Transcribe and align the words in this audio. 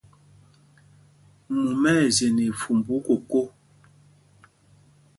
Mumá 1.59 1.91
ɛ̂ 2.03 2.07
zye 2.15 2.27
nɛ 2.35 2.43
ifumbú 2.51 2.93
koko. 3.05 3.41